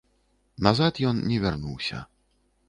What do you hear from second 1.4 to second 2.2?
вярнуўся.